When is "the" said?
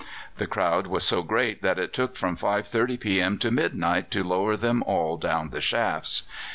0.37-0.47, 5.51-5.61